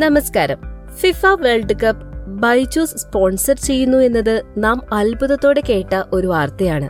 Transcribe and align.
നമസ്കാരം. 0.00 0.58
FIFA 0.96 1.26
World 1.26 1.74
Cup 1.82 2.02
Byju's 2.26 2.96
sponsor 2.96 3.56
ചെയ്യുന്നു 3.56 3.98
എന്നത് 3.98 4.42
നാം 4.58 4.82
അത്ഭുതത്തോടെ 4.92 5.62
കേട്ട 5.68 6.02
ഒരു 6.12 6.26
വാർത്തയാണ്. 6.26 6.88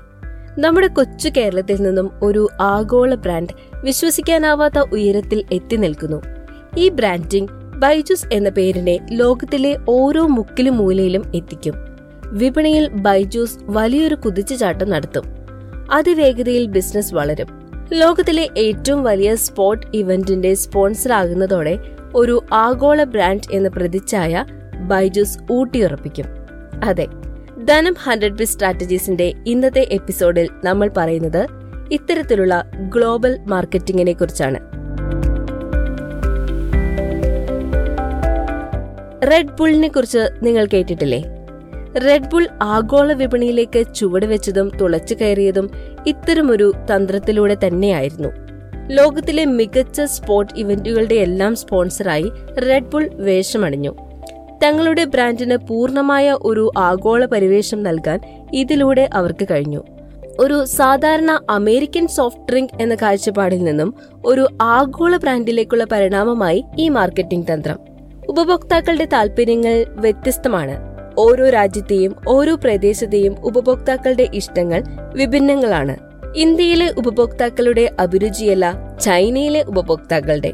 നമ്മുടെ 0.61 0.87
കൊച്ചു 0.87 1.29
കേരളത്തിൽ 1.37 1.83
നിന്നും 1.83 2.11
ഒരു 2.23 2.49
ആഗോള 2.61 3.15
ബ്രാൻഡ് 3.15 3.49
വിശ്വസിക്കാനാവാത്ത 3.85 4.79
ഉയരത്തിൽ 4.93 5.45
എത്തി 5.53 5.77
നിൽക്കുന്നു. 5.77 6.23
ഈ 6.79 6.89
ബ്രാൻഡിംഗ് 6.89 7.51
ബൈജൂസ് 7.79 8.27
എന്ന 8.33 8.49
പേരിനെ 8.49 8.99
ലോകത്തിലെ 9.11 9.79
ഓരോ 9.89 10.27
മുക്കിലും 10.27 10.77
മൂലയിലും 10.77 11.33
എത്തിക്കും. 11.35 11.75
വിപണിയിൽ 12.27 12.89
ബൈജൂസ് 12.89 13.59
വലിയൊരു 13.63 14.15
കുതിച്ചുചാട്ടം 14.15 14.91
നടത്തും. 14.91 15.25
അതിവേഗതയിൽ 15.93 16.67
ബിസിനസ് 16.67 17.15
വളരും. 17.15 17.49
ലോകത്തിലെ 17.93 18.49
ഏറ്റവും 18.59 19.05
വലിയ 19.05 19.35
സ്പോർട്ട് 19.35 19.87
ഇവന്റിന്റെ 19.95 20.55
സ്പോൺസർ 20.55 21.13
ആകുന്നതോടെ 21.13 22.00
ഒരു 22.15 22.43
ആഗോള 22.53 23.05
ബ്രാൻഡ് 23.05 23.53
എന്ന 23.53 23.69
പ്രതിച്ഛായ 23.69 24.45
ബൈജൂസ് 24.81 25.39
ഊട്ടിയുറപ്പിക്കും. 25.53 26.25
അതെ 26.85 27.07
ധനം 27.65 27.97
ഹൺഡ്രഡ് 28.03 28.39
ബി 28.39 28.45
സ്ട്രാറ്റജീസിന്റെ 28.45 29.35
ഇന്നത്തെ 29.47 29.89
എപ്പിസോഡിൽ 29.91 30.49
നമ്മൾ 30.65 30.91
പറയുന്നത് 30.97 31.47
ഇത്തരത്തിലുള്ള 31.93 32.71
ഗ്ലോബൽ 32.77 33.39
മാർക്കറ്റിംഗിനെ 33.47 34.13
കുറിച്ചാണ്. 34.13 34.61
റെഡ് 39.31 39.57
ബുളിനെ 39.59 39.89
കുറിച്ച് 39.89 40.31
നിങ്ങൾ 40.43 40.67
കേട്ടിട്ടില്ലേ? 40.67 41.25
റെഡ് 42.07 42.31
ബുൾ 42.33 42.47
ആഗോള 42.63 43.13
വിപണിയിലേക്ക് 43.13 43.95
ചുവടുവെച്ചതും 43.95 44.71
തുളച്ചു 44.81 45.15
കയറിയതും 45.15 45.71
ഇത്തരമൊരു 46.07 46.73
തന്ത്രത്തിലൂടെ 46.95 47.57
തന്നെയായിരുന്നു. 47.67 48.50
ലോകത്തിലെ 48.91 49.45
മികച്ച 49.45 50.01
സ്പോർട്ട് 50.01 50.55
ഇവന്റുകളുടെ 50.55 51.15
എല്ലാം 51.15 51.57
സ്പോൺസറായി 51.57 52.31
റെഡ് 52.69 52.91
ബുൾ 52.91 53.11
വേഷമണിഞ്ഞു. 53.13 53.95
തങ്ങളുടെ 54.65 55.05
ബ്രാൻഡിന് 55.05 55.57
പൂർണമായ 55.57 56.37
ഒരു 56.43 56.71
ആഗോള 56.79 57.25
പരിവേഷം 57.25 57.83
നൽകാൻ 57.83 58.49
ഇതിലൂടെ 58.55 59.11
അവർക്ക് 59.15 59.47
കഴിഞ്ഞു. 59.51 59.85
ഒരു 60.41 60.65
സാധാരണ 60.65 61.41
അമേരിക്കൻ 61.51 62.09
സോഫ്റ്റ് 62.09 62.43
ഡ്രിങ്ക് 62.43 62.83
എന്ന 62.83 62.95
കാഴ്ചപ്പാടിൽ 62.95 63.65
നിന്നും 63.65 63.95
ഒരു 64.27 64.47
ആഗോള 64.63 65.17
ബ്രാൻഡിലേക്കുള്ള 65.17 65.85
പരിണാമമായി 65.85 66.65
ഈ 66.79 66.89
മാർക്കറ്റിംഗ് 66.89 67.53
തന്ത്രം. 67.53 67.79
ഉപഭോക്താക്കളുടെ 68.29 69.05
താല്പര്യങ്ങൾ 69.05 69.85
വ്യത്യസ്തമാണ്. 69.89 70.79
ഓരോ 71.19 71.49
രാജ്യത്തെയും 71.49 72.17
ഓരോ 72.29 72.55
പ്രദേശത്തെയും 72.55 73.37
ഉപഭോക്താക്കളുടെ 73.45 74.29
ഇഷ്ടങ്ങൾ 74.35 74.83
വിഭിന്നങ്ങളാണ്. 75.15 76.10
ഇന്ത്യയിലെ 76.37 76.95
ഉപഭോക്താക്കളുടെ 76.99 77.91
അഭിരുചിയല്ല 78.01 78.97
ചൈനയിലെ 79.01 79.63
ഉപഭോക്താക്കളുടെ. 79.63 80.53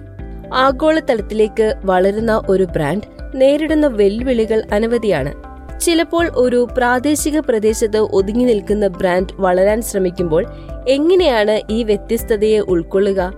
ആഗോളതലത്തിലേക്ക് 0.55 1.75
വളരുന്ന 1.85 2.43
ഒരു 2.49 2.65
ബ്രാൻഡ് 2.65 3.03
നേരിടുന്ന 3.35 3.87
വെല്ലുവിളികൾ 3.87 4.63
അനവധിയാണ്. 4.73 5.33
ചിലപ്പോൾ 5.81 6.29
ഒരു 6.35 6.69
പ്രാദേശിക 6.79 7.39
പ്രദേശത്ത് 7.39 7.97
ഒതുങ്ങി 7.97 8.45
നിൽക്കുന്ന 8.45 8.87
ബ്രാൻഡ് 8.87 9.27
വളരാൻ 9.33 9.83
ശ്രമിക്കുമ്പോൾ 9.83 10.47
എങ്ങനെയാണ് 10.89 11.61
ഈ 11.71 11.83
വ്യത്യസ്തതയെ 11.83 12.59
ഉൾക്കൊള്ളുക? 12.59 13.33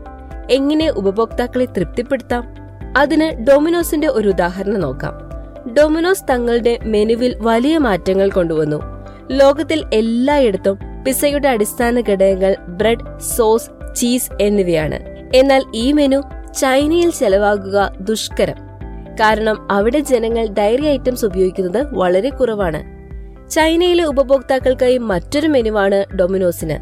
എങ്ങനെ 0.50 0.90
ഉപഭോക്താക്കളെ 0.90 1.64
തൃപ്തിപ്പെടുത്താം? 1.64 2.54
അതിന് 2.96 3.44
ഡൊമിനോസിന്റെ 3.44 4.08
ഒരു 4.08 4.28
ഉദാഹരണം 4.28 4.80
നോക്കാം. 4.80 5.28
ഡൊമിനോസ് 5.74 6.24
തങ്ങളുടെ 6.30 6.78
മെനുവിൽ 6.82 7.36
വലിയ 7.40 7.78
മാറ്റങ്ങൾ 7.78 8.30
കൊണ്ടുവന്നു. 8.30 8.82
ലോകത്തിൽ 9.30 9.84
എല്ലായിടത്തും 9.94 10.78
പിസയുടെ 11.04 11.48
അടിസ്ഥാന 11.48 12.00
ഘടകങ്ങൾ 12.00 12.56
ബ്രെഡ് 12.68 13.18
സോസ് 13.18 13.94
ചീസ് 13.96 14.30
എന്നിവയാണ്. 14.40 14.98
എന്നാൽ 15.34 15.64
ഈ 15.74 15.92
മെനു 15.92 16.22
ചൈനയിൽ 16.58 17.10
ചെലവാകുക 17.10 17.96
ദുഷ്കരം. 18.00 18.54
കാരണം 19.20 19.72
അവിടെ 19.72 19.98
ജനങ്ങൾ 19.98 20.46
ഡയറി 20.46 20.82
ഐറ്റംസ് 20.82 21.24
ഉപയോഗിക്കുന്നത് 21.24 21.94
വളരെ 21.94 22.30
കുറവാണ്. 22.30 22.98
ചൈനയിലെ 23.50 24.04
ഉപഭോക്താക്കൾക്കായി 24.04 24.98
മറ്റൊരു 24.98 25.48
മെനുവാണ് 25.48 26.04
ഡൊമിനോസിന് 26.16 26.78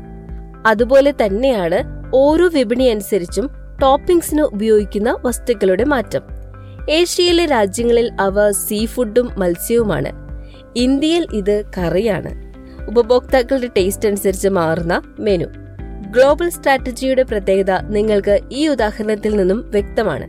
അതുപോലെ 0.66 1.14
തന്നെയാണ് 1.24 1.84
ഓരോ 2.14 2.48
വിപണി 2.48 2.84
അനുസരിച്ചും 2.84 3.50
ടോപ്പിംഗ്സിന് 3.82 4.42
ഉപയോഗിക്കുന്ന 4.42 5.16
വസ്തുക്കളുടെ 5.24 5.84
മാറ്റം. 5.84 6.20
ഏഷ്യയിലെ 6.90 7.44
രാജ്യങ്ങളിൽ 7.44 8.12
അവ 8.20 8.50
സീ 8.50 8.86
ഫുഡും 8.86 9.30
മത്സ്യവുമാണ്. 9.38 10.12
ഇന്ത്യയിൽ 10.76 11.26
ഇത് 11.34 11.64
കറിയാണ്. 11.78 12.45
ഉപഭോക്താക്കളുടെ 12.88 13.68
ടേസ്റ്റ് 13.76 14.08
അനുസരിച്ച് 14.08 14.48
മാറുന്ന 14.48 15.02
മെനു 15.18 15.44
ഗ്ലോബൽ 16.10 16.48
സ്ട്രാറ്റജിയുടെ 16.48 17.22
പ്രത്യേകത 17.22 17.70
നിങ്ങൾക്ക് 17.70 18.40
ഈ 18.52 18.68
ഉദാഹരണത്തിൽ 18.68 19.36
നിന്നും 19.36 19.70
വ്യക്തമാണ്. 19.70 20.26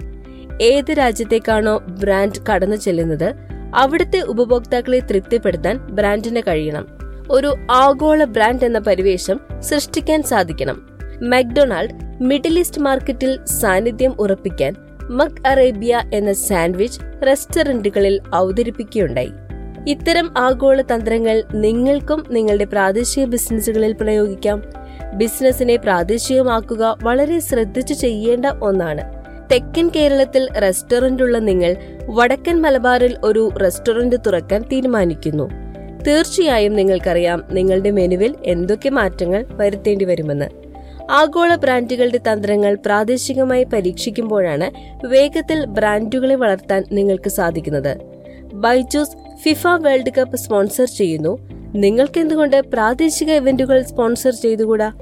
ഏത് 0.62 0.92
രാജ്യത്തേക്കാണോ 0.92 1.78
ബ്രാൻഡ് 1.78 2.52
കടന്നു 2.52 2.76
ചെല്ലുന്നത് 2.76 3.34
അവിടുത്തെ 3.76 4.20
ഉപഭോക്താക്കളെ 4.20 5.00
തൃപ്തിപ്പെടുത്താൻ 5.00 5.78
ബ്രാൻഡിന് 5.78 6.42
കഴിയണം. 6.48 6.88
ഒരു 7.32 7.56
ആഗോള 7.72 8.24
ബ്രാൻഡ് 8.24 8.66
എന്ന 8.66 8.80
പരിവേഷം 8.80 9.40
സൃഷ്ടിക്കാൻ 9.60 10.24
സാധിക്കണം. 10.24 10.88
മക്ഡൊണാൾഡ് 11.22 12.24
മിഡിൽ 12.24 12.60
ഈസ്റ്റ് 12.60 12.82
മാർക്കറ്റിൽ 12.82 13.46
സാന്നിധ്യം 13.46 14.16
ഉറപ്പിക്കാൻ 14.20 14.76
മക് 15.02 15.48
അറേബ്യ 15.48 16.02
എന്ന 16.14 16.34
സാൻഡ്വിച്ച് 16.34 17.00
റെസ്റ്റോറന്റുകളിൽ 17.28 18.22
അവതരിപ്പിക്കുകയുണ്ടായി. 18.34 19.32
ഇത്തരം 19.88 20.38
ആഗോള 20.38 20.82
തന്ത്രങ്ങൾ 20.82 21.44
നിങ്ങൾക്കും 21.54 22.24
നിങ്ങളുടെ 22.30 22.66
പ്രാദേശിക 22.66 23.26
ബിസിനസ്സുകളിൽ 23.26 23.94
പ്രയോഗിക്കാം. 23.94 24.64
ബിസിനസിനെ 25.14 25.76
പ്രാദേശികമാക്കുക 25.76 26.98
വളരെ 27.04 27.40
ശ്രദ്ധിച്ചു 27.40 27.94
ചെയ്യേണ്ട 27.94 28.46
ഒന്നാണ്. 28.46 29.02
തെക്കൻ 29.52 29.92
കേരളത്തിൽ 29.96 30.48
റെസ്റ്റോറന്റ് 30.62 31.24
ഉള്ള 31.24 31.38
നിങ്ങൾ 31.38 31.76
വടക്കൻ 32.06 32.62
മലബാറിൽ 32.62 33.18
ഒരു 33.24 33.52
റെസ്റ്റോറന്റ് 33.64 34.16
തുറക്കാൻ 34.28 34.62
തീരുമാനിക്കുന്നു. 34.62 35.50
തീർച്ചയായും 36.08 36.76
നിങ്ങൾക്കറിയാം 36.76 37.44
നിങ്ങളുടെ 37.52 37.92
മെനുവിൽ 37.92 38.36
എന്തൊക്കെ 38.46 38.90
മാറ്റങ്ങൾ 38.90 39.46
വരുത്തേണ്ടി 39.52 40.06
വരുമെന്ന്. 40.06 40.50
ആഗോള 41.12 41.56
ബ്രാൻഡുകളുടെ 41.56 42.18
തന്ത്രങ്ങൾ 42.18 42.78
പ്രാദേശികമായി 42.86 43.64
പരീക്ഷിക്കുമ്പോഴാണ് 43.64 44.68
വേഗത്തിൽ 45.08 45.66
ബ്രാൻഡുകളെ 45.66 46.36
വളർത്താൻ 46.36 46.84
നിങ്ങൾക്ക് 46.92 47.30
സാധിക്കുന്നത്. 47.30 47.98
Byju's 48.54 49.27
FIFA 49.44 49.68
World 49.68 50.12
Cup 50.18 50.38
sponsor 50.38 50.86
ചെയ്യുന്നു. 50.86 51.38
നിങ്ങൾക്ക് 51.76 52.20
എന്തുകൊണ്ട് 52.20 52.62
പ്രാദേശിക 52.62 53.32
ഇവന്റുകൾ 53.32 53.82
സ്പോൺസർ 53.82 54.32
ചെയ്തുകൂടാ? 54.32 54.94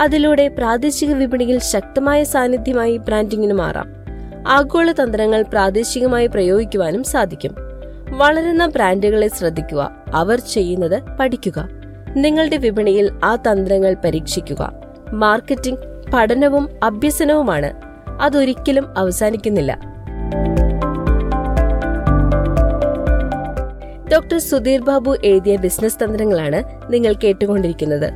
അതിലൂടെ 0.00 0.48
പ്രാദേശിക 0.48 1.12
വിപണിയിൽ 1.12 1.58
ശക്തമായ 1.58 2.24
സാന്നിധ്യമായി 2.24 2.96
ബ്രാൻഡിങ്ങിന് 2.96 3.52
മാറാം. 3.52 3.86
ആഗോള 4.48 4.92
തന്ത്രങ്ങൾ 4.92 5.42
പ്രാദേശികമായി 5.42 6.26
പ്രയോഗിക്കുവാനും 6.26 7.04
സാധിക്കും. 7.04 7.54
വളരുന്ന 8.08 8.66
ബ്രാൻഡുകളെ 8.66 9.28
ശ്രദ്ധിക്കുക. 9.28 10.04
അവർ 10.14 10.40
ചെയ്യുന്നത് 10.40 11.02
പഠിക്കുക. 11.20 11.68
നിങ്ങളുടെ 12.16 12.56
വിപണിയിൽ 12.56 13.10
ആ 13.24 13.36
തന്ത്രങ്ങൾ 13.36 13.96
പരീക്ഷിക്കുക. 14.04 14.72
മാർക്കറ്റിംഗ് 15.12 16.10
പഠനവും 16.14 16.68
അഭ്യസനവുമാണ്. 16.82 17.72
അതൊരിക്കലും 18.20 18.98
അവസാനിക്കുന്നില്ല. 18.98 19.94
ഡോക്ടർ 24.14 24.38
സുധീർ 24.38 24.80
ബാബു 24.80 25.16
എഴുതിയ 25.24 25.56
ബിസിനസ് 25.56 26.04
തന്ത്രങ്ങളാണ് 26.04 26.58
നിങ്ങൾ 26.92 27.14
കേട്ടുകൊണ്ടിരിക്കുന്നത്. 27.24 28.08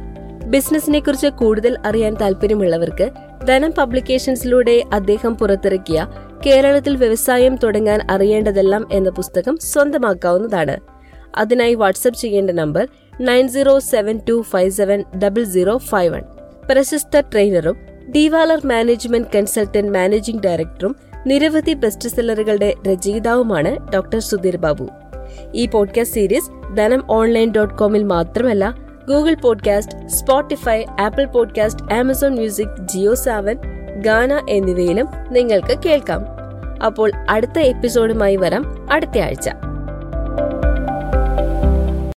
ബിസിനസിനെ 0.47 1.01
കുറിച്ച് 1.01 1.27
കൂടുതൽ 1.27 1.77
അറിയാൻ 1.85 2.15
താല്പര്യമുള്ളവർക്ക് 2.15 3.11
ധനം 3.49 3.73
പബ്ലിക്കേഷൻസിലൂടെ 3.79 4.85
അദ്ദേഹം 4.93 5.37
പുറത്തിറക്കിയ 5.37 6.07
കേരളത്തിൽ 6.47 6.97
വ്യവസായം 6.97 7.57
തുടങ്ങാൻ 7.57 8.01
അറിയേണ്ടതെല്ലാം 8.11 8.89
എന്ന 8.93 9.11
പുസ്തകം 9.11 9.59
സ്വന്തമാക്കാവുന്നതാണ്. 9.63 10.77
അതിനായി 11.37 11.75
വാട്സ്ആപ്പ് 11.75 12.21
ചെയ്യേണ്ട 12.21 12.51
number 12.51 12.89
nine 13.21 13.49
zero 13.49 13.79
seven 13.79 14.21
two 14.29 14.43
five 14.43 14.71
seven 14.71 15.05
double 15.25 15.45
zero 15.45 15.77
five 15.77 16.15
one. 16.15 16.23
പ്രശസ്ത 16.71 17.21
ട്രെയിനറും 17.21 17.77
ഡിവാലർ 18.17 18.67
മാനേജ്മെന്റ് 18.67 19.29
കൺസൾട്ടന്റ് 19.35 19.95
മാനേജിംഗ് 19.99 20.43
ഡയറക്ടറും 20.43 20.97
നിരവധി 21.27 21.75
ബെസ്റ്റ് 21.75 22.09
സെല്ലറുകളുടെ 22.09 22.75
രചയിതാവുമാണ് 22.89 23.93
ഡോക്ടർ 23.95 24.19
സുധീർ 24.19 24.57
ബാബു. 24.57 25.08
ഈ 25.55 25.67
podcast 25.67 26.15
series 26.15 26.77
Dhanam 26.77 27.05
online 27.11 27.53
dot 27.57 27.75
കോമിൽ 27.75 28.05
മാത്രമല്ല 28.05 28.75
Google 29.09 29.35
podcast 29.35 30.09
Spotify 30.09 30.85
Apple 31.01 31.25
podcast 31.25 31.95
Amazon 31.95 32.35
music 32.35 32.87
Jio 32.87 33.15
Saavn 33.15 33.57
Gaana 34.01 34.47
എന്നിവയിലും 34.49 35.09
നിങ്ങൾക്ക് 35.31 35.79
കേൾക്കാം. 35.79 36.27
അപ്പോൾ 36.87 37.13
അടുത്ത 37.29 37.59
എപ്പിസോഡുമായി 37.59 38.37
വരാം. 38.37 38.93
അടുത്ത 38.93 39.19
ആഴ്ച. 39.19 39.49